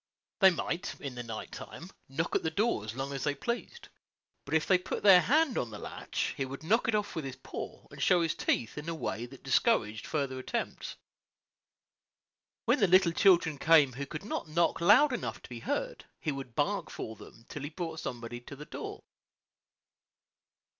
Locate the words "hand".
5.21-5.59